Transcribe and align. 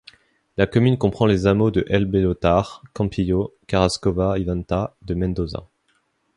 La 0.57 0.65
commune 0.65 0.97
comprend 0.97 1.27
les 1.27 1.45
hameaux 1.45 1.69
de 1.69 1.85
El 1.87 2.05
Bellotar, 2.07 2.81
Campillo, 2.91 3.55
Carrascosa 3.67 4.39
y 4.39 4.45
Venta 4.45 4.95
de 5.03 5.13
Mendoza. 5.13 5.67